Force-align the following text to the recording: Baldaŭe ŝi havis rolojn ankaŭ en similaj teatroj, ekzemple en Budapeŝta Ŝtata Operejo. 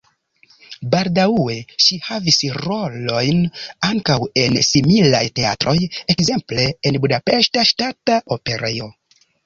Baldaŭe 0.93 1.57
ŝi 1.87 1.99
havis 2.07 2.39
rolojn 2.55 3.45
ankaŭ 3.91 4.19
en 4.47 4.59
similaj 4.71 5.23
teatroj, 5.41 5.79
ekzemple 6.17 6.69
en 6.91 7.03
Budapeŝta 7.07 7.71
Ŝtata 7.75 8.23
Operejo. 8.39 8.95